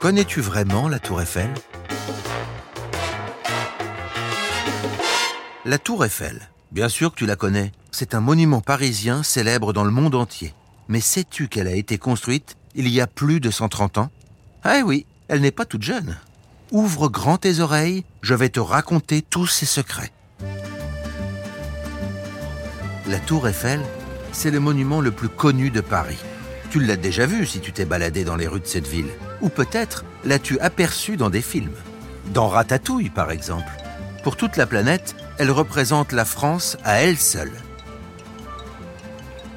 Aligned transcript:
Connais-tu 0.00 0.40
vraiment 0.40 0.88
la 0.88 0.98
tour 0.98 1.20
Eiffel? 1.20 1.50
La 5.66 5.76
tour 5.76 6.06
Eiffel, 6.06 6.40
bien 6.72 6.88
sûr 6.88 7.10
que 7.10 7.16
tu 7.16 7.26
la 7.26 7.36
connais. 7.36 7.70
C'est 7.90 8.14
un 8.14 8.20
monument 8.20 8.62
parisien 8.62 9.22
célèbre 9.22 9.74
dans 9.74 9.84
le 9.84 9.90
monde 9.90 10.14
entier. 10.14 10.54
Mais 10.88 11.02
sais-tu 11.02 11.48
qu'elle 11.48 11.68
a 11.68 11.74
été 11.74 11.98
construite 11.98 12.56
il 12.74 12.88
y 12.88 13.02
a 13.02 13.06
plus 13.06 13.40
de 13.40 13.50
130 13.50 13.98
ans? 13.98 14.10
Ah 14.64 14.80
oui, 14.86 15.04
elle 15.28 15.42
n'est 15.42 15.50
pas 15.50 15.66
toute 15.66 15.82
jeune. 15.82 16.16
Ouvre 16.70 17.10
grand 17.10 17.36
tes 17.36 17.60
oreilles, 17.60 18.06
je 18.22 18.32
vais 18.32 18.48
te 18.48 18.60
raconter 18.60 19.20
tous 19.20 19.48
ses 19.48 19.66
secrets. 19.66 20.12
La 23.06 23.18
tour 23.18 23.46
Eiffel, 23.46 23.82
c'est 24.32 24.50
le 24.50 24.60
monument 24.60 25.02
le 25.02 25.10
plus 25.10 25.28
connu 25.28 25.68
de 25.68 25.82
Paris. 25.82 26.20
Tu 26.70 26.78
l'as 26.78 26.96
déjà 26.96 27.26
vu 27.26 27.46
si 27.46 27.58
tu 27.58 27.72
t'es 27.72 27.84
baladé 27.84 28.22
dans 28.22 28.36
les 28.36 28.46
rues 28.46 28.60
de 28.60 28.66
cette 28.66 28.86
ville. 28.86 29.10
Ou 29.40 29.48
peut-être 29.48 30.04
l'as-tu 30.24 30.58
aperçu 30.60 31.16
dans 31.16 31.28
des 31.28 31.42
films. 31.42 31.74
Dans 32.32 32.46
Ratatouille, 32.46 33.10
par 33.10 33.32
exemple. 33.32 33.72
Pour 34.22 34.36
toute 34.36 34.56
la 34.56 34.66
planète, 34.66 35.16
elle 35.38 35.50
représente 35.50 36.12
la 36.12 36.24
France 36.24 36.76
à 36.84 37.00
elle 37.00 37.18
seule. 37.18 37.50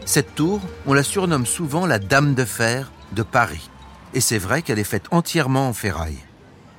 Cette 0.06 0.34
tour, 0.34 0.60
on 0.88 0.94
la 0.94 1.04
surnomme 1.04 1.46
souvent 1.46 1.86
la 1.86 2.00
Dame 2.00 2.34
de 2.34 2.46
Fer 2.46 2.92
de 3.12 3.22
Paris. 3.22 3.70
Et 4.16 4.22
c'est 4.22 4.40
vrai 4.40 4.64
qu'elle 4.64 4.80
est 4.80 4.84
faite 4.84 5.06
entièrement 5.12 5.68
en 5.68 5.74
ferraille. 5.74 6.20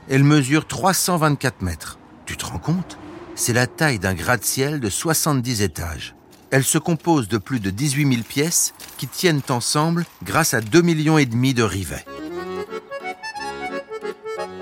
Elle 0.09 0.25
mesure 0.25 0.67
324 0.67 1.63
mètres. 1.63 1.99
Tu 2.27 2.37
te 2.37 2.45
rends 2.45 2.59
compte? 2.59 2.99
C'est 3.37 3.53
la 3.53 3.69
taille 3.69 4.01
d'un 4.01 4.15
gratte-ciel 4.15 4.81
de 4.81 4.91
70 4.91 5.63
étages. 5.63 6.17
Elle 6.55 6.63
se 6.63 6.79
compose 6.79 7.27
de 7.27 7.37
plus 7.37 7.59
de 7.59 7.71
18 7.71 8.13
000 8.13 8.23
pièces 8.23 8.75
qui 8.97 9.09
tiennent 9.09 9.43
ensemble 9.49 10.07
grâce 10.23 10.55
à 10.55 10.61
2,5 10.61 10.83
millions 10.83 11.19
et 11.19 11.27
demi 11.27 11.53
de 11.53 11.65
rivets. 11.65 12.05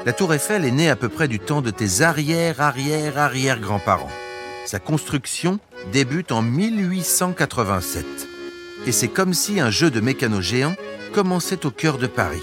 La 0.07 0.15
tour 0.15 0.33
Eiffel 0.33 0.65
est 0.65 0.71
née 0.71 0.89
à 0.89 0.97
peu 0.97 1.11
près 1.11 1.29
du 1.29 1.39
temps 1.39 1.61
de 1.61 1.71
tes 1.71 2.01
arrière-arrière-arrière-grands-parents. 2.01 4.09
Sa 4.65 4.79
construction 4.79 5.59
débute 5.93 6.33
en 6.33 6.41
1887. 6.41 8.07
Et 8.87 8.93
c'est 8.93 9.09
comme 9.09 9.35
si 9.35 9.61
un 9.61 9.69
jeu 9.69 9.91
de 9.91 10.01
mécano 10.01 10.41
géant 10.41 10.75
commençait 11.13 11.67
au 11.67 11.71
cœur 11.71 11.99
de 11.99 12.07
Paris. 12.07 12.41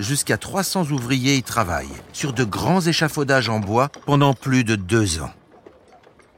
Jusqu'à 0.00 0.36
300 0.36 0.90
ouvriers 0.90 1.36
y 1.36 1.44
travaillent, 1.44 1.86
sur 2.12 2.32
de 2.32 2.42
grands 2.42 2.80
échafaudages 2.80 3.48
en 3.48 3.60
bois 3.60 3.88
pendant 4.04 4.34
plus 4.34 4.64
de 4.64 4.74
deux 4.74 5.20
ans. 5.20 5.30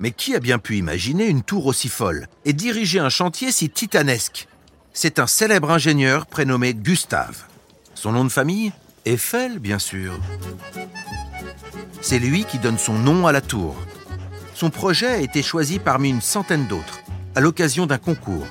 Mais 0.00 0.10
qui 0.10 0.34
a 0.34 0.40
bien 0.40 0.58
pu 0.58 0.76
imaginer 0.76 1.26
une 1.26 1.42
tour 1.42 1.66
aussi 1.66 1.88
folle 1.88 2.26
et 2.44 2.52
diriger 2.52 2.98
un 2.98 3.08
chantier 3.08 3.52
si 3.52 3.70
titanesque? 3.70 4.48
C'est 4.92 5.18
un 5.18 5.26
célèbre 5.26 5.70
ingénieur 5.70 6.26
prénommé 6.26 6.74
Gustave. 6.74 7.44
Son 7.94 8.12
nom 8.12 8.24
de 8.24 8.30
famille? 8.30 8.72
Eiffel, 9.04 9.58
bien 9.58 9.78
sûr. 9.78 10.18
C'est 12.00 12.18
lui 12.18 12.44
qui 12.44 12.58
donne 12.58 12.78
son 12.78 12.94
nom 12.94 13.26
à 13.26 13.32
la 13.32 13.40
tour. 13.40 13.76
Son 14.54 14.70
projet 14.70 15.06
a 15.06 15.18
été 15.18 15.42
choisi 15.42 15.78
parmi 15.78 16.10
une 16.10 16.20
centaine 16.20 16.66
d'autres, 16.66 17.00
à 17.34 17.40
l'occasion 17.40 17.86
d'un 17.86 17.98
concours. 17.98 18.46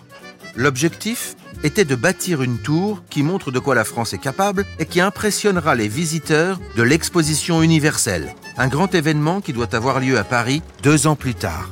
L'objectif 0.55 1.35
était 1.63 1.85
de 1.85 1.95
bâtir 1.95 2.41
une 2.41 2.59
tour 2.59 3.01
qui 3.09 3.23
montre 3.23 3.51
de 3.51 3.59
quoi 3.59 3.73
la 3.73 3.85
France 3.85 4.13
est 4.13 4.19
capable 4.19 4.65
et 4.79 4.85
qui 4.85 5.01
impressionnera 5.01 5.75
les 5.75 5.87
visiteurs 5.87 6.59
de 6.75 6.83
l'exposition 6.83 7.61
universelle, 7.61 8.35
un 8.57 8.67
grand 8.67 8.93
événement 8.93 9.41
qui 9.41 9.53
doit 9.53 9.75
avoir 9.75 9.99
lieu 9.99 10.17
à 10.17 10.23
Paris 10.23 10.61
deux 10.81 11.07
ans 11.07 11.15
plus 11.15 11.35
tard. 11.35 11.69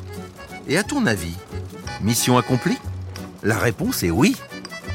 Et 0.68 0.78
à 0.78 0.84
ton 0.84 1.06
avis, 1.06 1.36
mission 2.02 2.38
accomplie? 2.38 2.78
La 3.44 3.58
réponse 3.58 4.04
est 4.04 4.12
oui. 4.12 4.36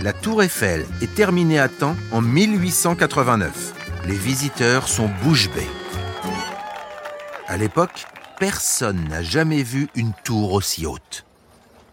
La 0.03 0.13
tour 0.13 0.43
Eiffel 0.43 0.87
est 1.01 1.15
terminée 1.15 1.59
à 1.59 1.69
temps 1.69 1.97
en 2.13 2.21
1889 2.21 3.75
les 4.07 4.15
visiteurs 4.15 4.89
sont 4.89 5.11
bouche 5.23 5.51
bée. 5.51 5.67
À 7.49 7.57
l'époque, 7.57 8.07
personne 8.39 9.09
n'a 9.09 9.23
jamais 9.23 9.63
vu 9.63 9.89
une 9.95 10.13
tour 10.25 10.53
aussi 10.53 10.87
haute. 10.87 11.25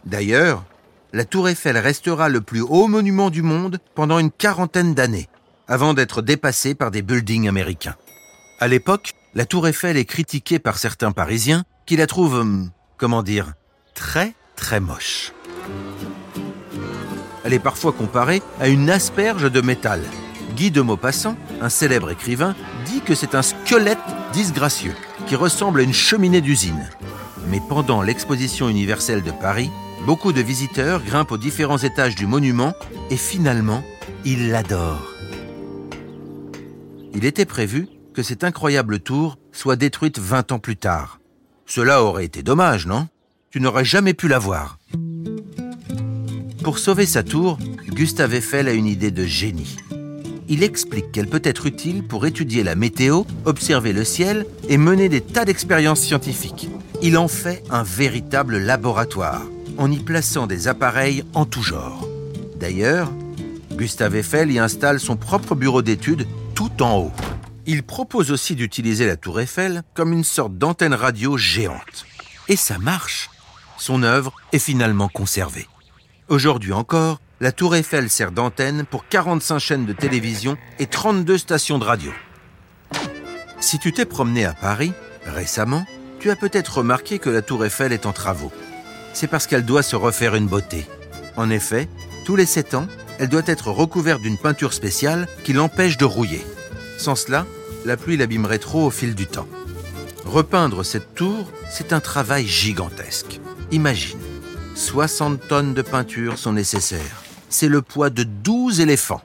D'ailleurs, 0.05 0.63
la 1.11 1.25
tour 1.25 1.49
Eiffel 1.49 1.77
restera 1.77 2.29
le 2.29 2.41
plus 2.41 2.61
haut 2.61 2.87
monument 2.87 3.29
du 3.29 3.41
monde 3.41 3.79
pendant 3.95 4.19
une 4.19 4.31
quarantaine 4.31 4.93
d'années, 4.93 5.27
avant 5.67 5.93
d'être 5.93 6.21
dépassée 6.21 6.75
par 6.75 6.91
des 6.91 7.01
buildings 7.01 7.47
américains. 7.47 7.95
À 8.59 8.67
l'époque, 8.67 9.13
la 9.35 9.45
tour 9.45 9.67
Eiffel 9.67 9.97
est 9.97 10.05
critiquée 10.05 10.59
par 10.59 10.77
certains 10.77 11.11
Parisiens 11.11 11.63
qui 11.85 11.97
la 11.97 12.07
trouvent, 12.07 12.39
hum, 12.39 12.69
comment 12.97 13.23
dire, 13.23 13.53
très 13.93 14.33
très 14.55 14.79
moche. 14.79 15.33
Elle 17.43 17.53
est 17.53 17.59
parfois 17.59 17.91
comparée 17.91 18.41
à 18.59 18.69
une 18.69 18.89
asperge 18.89 19.51
de 19.51 19.61
métal 19.61 20.01
Guy 20.55 20.69
de 20.71 20.81
Maupassant, 20.81 21.35
un 21.61 21.69
célèbre 21.69 22.11
écrivain, 22.11 22.55
dit 22.85 23.01
que 23.01 23.15
c'est 23.15 23.33
un 23.33 23.41
squelette 23.41 23.97
disgracieux 24.33 24.93
qui 25.27 25.35
ressemble 25.35 25.79
à 25.79 25.83
une 25.83 25.93
cheminée 25.93 26.41
d'usine. 26.41 26.89
Mais 27.47 27.59
pendant 27.67 28.01
l'exposition 28.01 28.69
universelle 28.69 29.23
de 29.23 29.31
Paris, 29.31 29.71
beaucoup 30.05 30.31
de 30.31 30.41
visiteurs 30.41 31.03
grimpent 31.03 31.31
aux 31.31 31.37
différents 31.37 31.79
étages 31.79 32.15
du 32.15 32.27
monument 32.27 32.73
et 33.09 33.17
finalement, 33.17 33.83
ils 34.25 34.51
l'adorent. 34.51 35.11
Il 37.15 37.25
était 37.25 37.45
prévu 37.45 37.87
que 38.13 38.23
cette 38.23 38.43
incroyable 38.43 38.99
tour 38.99 39.37
soit 39.51 39.75
détruite 39.75 40.19
20 40.19 40.51
ans 40.51 40.59
plus 40.59 40.77
tard. 40.77 41.19
Cela 41.65 42.03
aurait 42.03 42.25
été 42.25 42.43
dommage, 42.43 42.87
non? 42.87 43.07
Tu 43.49 43.59
n'aurais 43.59 43.85
jamais 43.85 44.13
pu 44.13 44.27
la 44.27 44.39
voir. 44.39 44.77
Pour 46.63 46.79
sauver 46.79 47.05
sa 47.05 47.23
tour, 47.23 47.57
Gustave 47.89 48.35
Eiffel 48.35 48.67
a 48.67 48.73
une 48.73 48.87
idée 48.87 49.11
de 49.11 49.25
génie 49.25 49.77
il 50.53 50.63
explique 50.63 51.11
qu'elle 51.11 51.27
peut 51.27 51.41
être 51.43 51.65
utile 51.65 52.03
pour 52.03 52.25
étudier 52.25 52.63
la 52.63 52.75
météo, 52.75 53.23
observer 53.45 53.93
le 53.93 54.03
ciel 54.03 54.45
et 54.69 54.77
mener 54.77 55.09
des 55.09 55.21
tas 55.21 55.45
d'expériences 55.45 56.01
scientifiques. 56.01 56.69
Il 57.01 57.17
en 57.17 57.27
fait 57.27 57.63
un 57.69 57.83
véritable 57.83 58.57
laboratoire, 58.57 59.41
en 59.77 59.91
y 59.91 59.97
plaçant 59.97 60.47
des 60.47 60.67
appareils 60.67 61.23
en 61.33 61.45
tout 61.45 61.63
genre. 61.63 62.07
D'ailleurs, 62.59 63.11
Gustave 63.71 64.17
Eiffel 64.17 64.51
y 64.51 64.59
installe 64.59 64.99
son 64.99 65.15
propre 65.15 65.55
bureau 65.55 65.81
d'études 65.81 66.27
tout 66.53 66.83
en 66.83 66.97
haut. 66.97 67.11
Il 67.65 67.83
propose 67.83 68.31
aussi 68.31 68.55
d'utiliser 68.55 69.05
la 69.05 69.15
tour 69.15 69.39
Eiffel 69.39 69.83
comme 69.93 70.11
une 70.11 70.25
sorte 70.25 70.57
d'antenne 70.57 70.93
radio 70.93 71.37
géante. 71.37 72.05
Et 72.49 72.57
ça 72.57 72.77
marche. 72.77 73.29
Son 73.77 74.03
œuvre 74.03 74.33
est 74.51 74.59
finalement 74.59 75.07
conservée. 75.07 75.67
Aujourd'hui 76.27 76.73
encore, 76.73 77.21
la 77.39 77.53
tour 77.53 77.75
Eiffel 77.75 78.09
sert 78.09 78.31
d'antenne 78.31 78.85
pour 78.85 79.07
45 79.07 79.59
chaînes 79.59 79.85
de 79.85 79.93
télévision 79.93 80.57
et 80.79 80.87
32 80.87 81.37
stations 81.37 81.79
de 81.79 81.85
radio. 81.85 82.11
Si 83.61 83.79
tu 83.79 83.93
t'es 83.93 84.05
promené 84.05 84.43
à 84.43 84.53
Paris 84.53 84.91
récemment, 85.25 85.85
tu 86.19 86.31
as 86.31 86.35
peut-être 86.35 86.79
remarqué 86.79 87.17
que 87.17 87.29
la 87.29 87.41
tour 87.41 87.65
Eiffel 87.65 87.93
est 87.93 88.05
en 88.05 88.11
travaux. 88.11 88.51
C'est 89.13 89.27
parce 89.27 89.47
qu'elle 89.47 89.65
doit 89.65 89.83
se 89.83 89.95
refaire 89.95 90.35
une 90.35 90.47
beauté. 90.47 90.85
En 91.37 91.49
effet, 91.49 91.87
tous 92.25 92.35
les 92.35 92.45
7 92.45 92.73
ans, 92.73 92.87
elle 93.19 93.29
doit 93.29 93.41
être 93.45 93.69
recouverte 93.69 94.21
d'une 94.21 94.37
peinture 94.37 94.73
spéciale 94.73 95.27
qui 95.45 95.53
l'empêche 95.53 95.97
de 95.97 96.05
rouiller. 96.05 96.43
Sans 96.97 97.15
cela, 97.15 97.45
la 97.85 97.97
pluie 97.97 98.17
l'abîmerait 98.17 98.59
trop 98.59 98.85
au 98.85 98.91
fil 98.91 99.15
du 99.15 99.27
temps. 99.27 99.47
Repeindre 100.25 100.83
cette 100.83 101.15
tour, 101.15 101.51
c'est 101.69 101.93
un 101.93 101.99
travail 101.99 102.47
gigantesque. 102.47 103.39
Imagine, 103.71 104.19
60 104.75 105.47
tonnes 105.47 105.73
de 105.73 105.81
peinture 105.81 106.37
sont 106.37 106.53
nécessaires 106.53 107.23
c'est 107.53 107.69
le 107.69 107.83
poids 107.83 108.09
de 108.09 108.23
12 108.23 108.79
éléphants. 108.79 109.21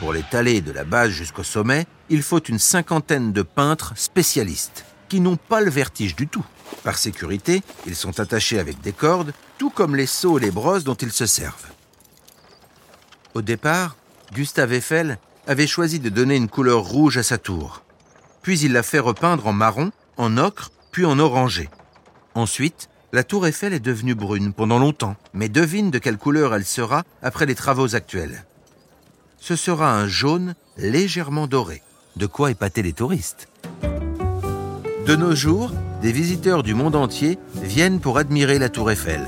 Pour 0.00 0.12
l'étaler 0.12 0.60
de 0.60 0.72
la 0.72 0.82
base 0.82 1.10
jusqu'au 1.10 1.44
sommet, 1.44 1.86
il 2.10 2.22
faut 2.22 2.40
une 2.40 2.58
cinquantaine 2.58 3.32
de 3.32 3.42
peintres 3.42 3.92
spécialistes, 3.96 4.84
qui 5.08 5.20
n'ont 5.20 5.36
pas 5.36 5.60
le 5.60 5.70
vertige 5.70 6.16
du 6.16 6.26
tout. 6.26 6.44
Par 6.82 6.98
sécurité, 6.98 7.62
ils 7.86 7.94
sont 7.94 8.18
attachés 8.18 8.58
avec 8.58 8.80
des 8.80 8.92
cordes, 8.92 9.32
tout 9.58 9.70
comme 9.70 9.94
les 9.94 10.06
seaux 10.06 10.38
et 10.38 10.42
les 10.42 10.50
brosses 10.50 10.82
dont 10.82 10.96
ils 10.96 11.12
se 11.12 11.26
servent. 11.26 11.68
Au 13.34 13.42
départ, 13.42 13.96
Gustave 14.32 14.72
Eiffel 14.72 15.18
avait 15.48 15.66
choisi 15.66 15.98
de 15.98 16.10
donner 16.10 16.36
une 16.36 16.48
couleur 16.48 16.82
rouge 16.82 17.16
à 17.16 17.22
sa 17.22 17.38
tour. 17.38 17.82
Puis 18.42 18.60
il 18.60 18.72
l'a 18.72 18.82
fait 18.82 18.98
repeindre 18.98 19.46
en 19.46 19.52
marron, 19.52 19.90
en 20.18 20.36
ocre, 20.36 20.70
puis 20.92 21.06
en 21.06 21.18
orangé. 21.18 21.70
Ensuite, 22.34 22.90
la 23.12 23.24
tour 23.24 23.46
Eiffel 23.46 23.72
est 23.72 23.80
devenue 23.80 24.14
brune 24.14 24.52
pendant 24.52 24.78
longtemps, 24.78 25.16
mais 25.32 25.48
devine 25.48 25.90
de 25.90 25.98
quelle 25.98 26.18
couleur 26.18 26.54
elle 26.54 26.66
sera 26.66 27.02
après 27.22 27.46
les 27.46 27.54
travaux 27.54 27.94
actuels. 27.94 28.44
Ce 29.38 29.56
sera 29.56 29.94
un 29.98 30.06
jaune 30.06 30.54
légèrement 30.76 31.46
doré, 31.46 31.82
de 32.16 32.26
quoi 32.26 32.50
épater 32.50 32.82
les 32.82 32.92
touristes. 32.92 33.48
De 35.06 35.16
nos 35.16 35.34
jours, 35.34 35.72
des 36.02 36.12
visiteurs 36.12 36.62
du 36.62 36.74
monde 36.74 36.94
entier 36.94 37.38
viennent 37.54 38.00
pour 38.00 38.18
admirer 38.18 38.58
la 38.58 38.68
tour 38.68 38.90
Eiffel. 38.90 39.26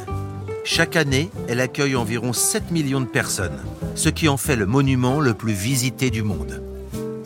Chaque 0.65 0.97
année, 0.97 1.31
elle 1.49 1.61
accueille 1.61 1.97
environ 1.97 2.35
7 2.35 2.71
millions 2.71 3.01
de 3.01 3.07
personnes, 3.07 3.59
ce 4.01 4.09
qui 4.09 4.31
en 4.31 4.39
fait 4.39 4.57
le 4.57 4.65
monument 4.65 5.21
le 5.21 5.35
plus 5.35 5.53
visité 5.53 6.09
du 6.09 6.23
monde. 6.23 6.63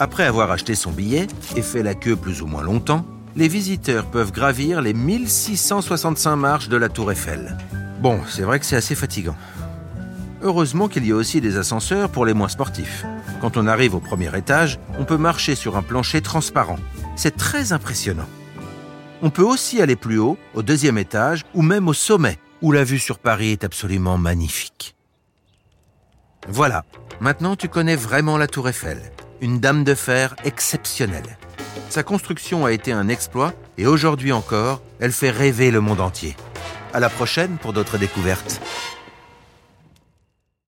Après 0.00 0.24
avoir 0.24 0.50
acheté 0.50 0.74
son 0.74 0.90
billet 0.90 1.28
et 1.54 1.62
fait 1.62 1.84
la 1.84 1.94
queue 1.94 2.16
plus 2.16 2.42
ou 2.42 2.46
moins 2.46 2.64
longtemps, 2.64 3.06
les 3.36 3.46
visiteurs 3.46 4.06
peuvent 4.06 4.32
gravir 4.32 4.82
les 4.82 4.92
1665 4.92 6.34
marches 6.34 6.68
de 6.68 6.76
la 6.76 6.88
tour 6.88 7.12
Eiffel. 7.12 7.56
Bon, 8.00 8.18
c'est 8.28 8.42
vrai 8.42 8.58
que 8.58 8.66
c'est 8.66 8.74
assez 8.74 8.96
fatigant. 8.96 9.36
Heureusement 10.42 10.88
qu'il 10.88 11.06
y 11.06 11.12
a 11.12 11.14
aussi 11.14 11.40
des 11.40 11.58
ascenseurs 11.58 12.10
pour 12.10 12.26
les 12.26 12.34
moins 12.34 12.48
sportifs. 12.48 13.04
Quand 13.40 13.56
on 13.56 13.68
arrive 13.68 13.94
au 13.94 14.00
premier 14.00 14.36
étage, 14.36 14.80
on 14.98 15.04
peut 15.04 15.16
marcher 15.16 15.54
sur 15.54 15.76
un 15.76 15.82
plancher 15.82 16.22
transparent. 16.22 16.80
C'est 17.14 17.36
très 17.36 17.72
impressionnant. 17.72 18.28
On 19.22 19.30
peut 19.30 19.44
aussi 19.44 19.80
aller 19.80 19.96
plus 19.96 20.18
haut, 20.18 20.36
au 20.54 20.62
deuxième 20.62 20.98
étage, 20.98 21.44
ou 21.54 21.62
même 21.62 21.86
au 21.86 21.94
sommet, 21.94 22.38
où 22.62 22.72
la 22.72 22.82
vue 22.82 22.98
sur 22.98 23.20
Paris 23.20 23.52
est 23.52 23.62
absolument 23.62 24.18
magnifique. 24.18 24.93
Voilà, 26.48 26.84
maintenant 27.20 27.56
tu 27.56 27.68
connais 27.68 27.96
vraiment 27.96 28.36
la 28.36 28.46
tour 28.46 28.68
Eiffel, 28.68 29.00
une 29.40 29.60
dame 29.60 29.82
de 29.82 29.94
fer 29.94 30.36
exceptionnelle. 30.44 31.38
Sa 31.88 32.02
construction 32.02 32.66
a 32.66 32.72
été 32.72 32.92
un 32.92 33.08
exploit 33.08 33.54
et 33.78 33.86
aujourd'hui 33.86 34.32
encore, 34.32 34.82
elle 35.00 35.12
fait 35.12 35.30
rêver 35.30 35.70
le 35.70 35.80
monde 35.80 36.00
entier. 36.00 36.36
À 36.92 37.00
la 37.00 37.08
prochaine 37.08 37.56
pour 37.56 37.72
d'autres 37.72 37.98
découvertes. 37.98 38.60